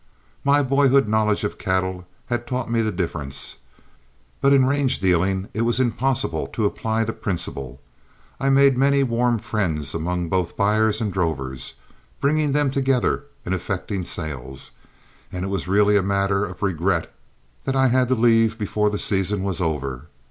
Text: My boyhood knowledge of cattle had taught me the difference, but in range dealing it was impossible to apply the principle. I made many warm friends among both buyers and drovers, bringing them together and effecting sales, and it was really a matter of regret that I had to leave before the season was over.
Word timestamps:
My 0.43 0.63
boyhood 0.63 1.07
knowledge 1.07 1.43
of 1.43 1.59
cattle 1.59 2.07
had 2.25 2.47
taught 2.47 2.71
me 2.71 2.81
the 2.81 2.91
difference, 2.91 3.57
but 4.41 4.51
in 4.51 4.65
range 4.65 4.97
dealing 4.97 5.47
it 5.53 5.61
was 5.61 5.79
impossible 5.79 6.47
to 6.47 6.65
apply 6.65 7.03
the 7.03 7.13
principle. 7.13 7.79
I 8.39 8.49
made 8.49 8.79
many 8.79 9.03
warm 9.03 9.37
friends 9.37 9.93
among 9.93 10.27
both 10.27 10.57
buyers 10.57 11.01
and 11.01 11.13
drovers, 11.13 11.75
bringing 12.19 12.51
them 12.51 12.71
together 12.71 13.25
and 13.45 13.53
effecting 13.53 14.03
sales, 14.03 14.71
and 15.31 15.45
it 15.45 15.49
was 15.49 15.67
really 15.67 15.97
a 15.97 16.01
matter 16.01 16.45
of 16.45 16.63
regret 16.63 17.13
that 17.65 17.75
I 17.75 17.89
had 17.89 18.07
to 18.07 18.15
leave 18.15 18.57
before 18.57 18.89
the 18.89 18.97
season 18.97 19.43
was 19.43 19.61
over. 19.61 20.07